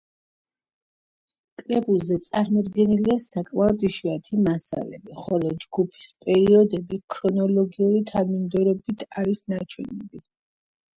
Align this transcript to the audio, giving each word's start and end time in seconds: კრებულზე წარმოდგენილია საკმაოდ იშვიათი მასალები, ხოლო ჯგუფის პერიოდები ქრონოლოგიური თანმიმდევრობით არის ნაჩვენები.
კრებულზე 1.61 2.17
წარმოდგენილია 2.27 3.17
საკმაოდ 3.27 3.85
იშვიათი 3.91 4.41
მასალები, 4.47 5.19
ხოლო 5.27 5.53
ჯგუფის 5.67 6.11
პერიოდები 6.25 7.03
ქრონოლოგიური 7.17 8.05
თანმიმდევრობით 8.15 9.09
არის 9.23 9.47
ნაჩვენები. 9.55 10.29